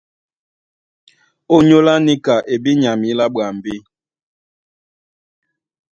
ÓnyÓlá 1.55 1.93
níka 2.05 2.35
e 2.53 2.55
bí 2.63 2.71
nya 2.81 2.91
mǐlá 3.01 3.25
ɓwambí? 3.33 3.75